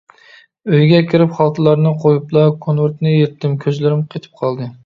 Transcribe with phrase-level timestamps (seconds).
[0.77, 3.55] ئۆيگە كىرىپ خالتىلارنى قويۇپلا كونۋېرتنى يىرتتىم.
[3.67, 4.73] كۆزلىرىم قېتىپ قالدى.